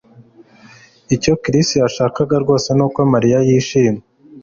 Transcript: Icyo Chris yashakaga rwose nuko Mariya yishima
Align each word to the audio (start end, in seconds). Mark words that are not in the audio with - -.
Icyo 1.15 1.33
Chris 1.43 1.67
yashakaga 1.83 2.35
rwose 2.43 2.69
nuko 2.77 2.99
Mariya 3.13 3.37
yishima 3.47 4.01